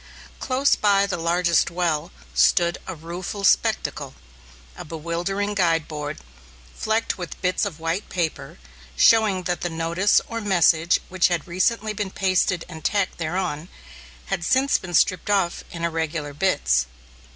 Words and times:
Close 0.39 0.75
by 0.75 1.05
the 1.05 1.15
largest 1.15 1.69
well 1.69 2.11
stood 2.33 2.79
a 2.87 2.95
rueful 2.95 3.43
spectacle, 3.43 4.15
a 4.75 4.83
bewildering 4.83 5.53
guide 5.53 5.87
board, 5.87 6.17
flecked 6.75 7.19
with 7.19 7.39
bits 7.43 7.65
of 7.65 7.79
white 7.79 8.09
paper, 8.09 8.57
showing 8.95 9.43
that 9.43 9.61
the 9.61 9.69
notice 9.69 10.19
or 10.27 10.41
message 10.41 10.99
which 11.09 11.27
had 11.27 11.47
recently 11.47 11.93
been 11.93 12.09
pasted 12.09 12.65
and 12.67 12.83
tacked 12.83 13.19
thereon 13.19 13.69
had 14.25 14.43
since 14.43 14.79
been 14.79 14.95
stripped 14.95 15.29
off 15.29 15.63
in 15.69 15.83
irregular 15.85 16.33
bits. 16.33 16.87